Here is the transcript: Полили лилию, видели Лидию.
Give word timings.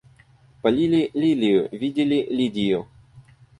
Полили 0.63 1.11
лилию, 1.13 1.69
видели 1.71 2.25
Лидию. 2.31 2.87